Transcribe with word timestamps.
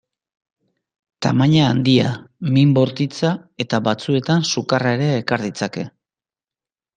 Tamaina 1.25 1.67
handia, 1.73 2.13
min 2.55 2.71
bortitza 2.77 3.35
eta 3.67 3.81
batzuetan 3.89 4.49
sukarra 4.55 4.95
ere 4.99 5.11
ekar 5.19 5.45
ditzake. 5.51 5.87